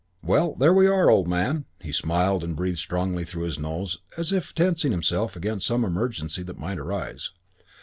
"Well, 0.23 0.55
there 0.55 0.73
we 0.73 0.87
are, 0.87 1.11
old 1.11 1.27
man." 1.27 1.65
He 1.79 1.91
smiled 1.91 2.43
and 2.43 2.55
breathed 2.55 2.79
strongly 2.79 3.23
through 3.23 3.43
his 3.43 3.59
nose, 3.59 3.99
as 4.17 4.31
if 4.33 4.55
tensing 4.55 4.91
himself 4.91 5.35
against 5.35 5.67
some 5.67 5.85
emergency 5.85 6.41
that 6.41 6.57
might 6.57 6.79
arise. 6.79 7.29